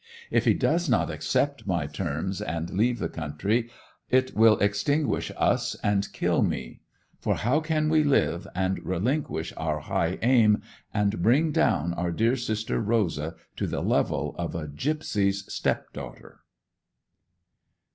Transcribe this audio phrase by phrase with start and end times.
[0.31, 3.69] If he does not accept my terms and leave the country,
[4.09, 6.79] it will extinguish us and kill me.
[7.19, 12.35] For how can we live, and relinquish our high aim, and bring down our dear
[12.35, 16.39] sister Rosa to the level of a gipsy's step daughter?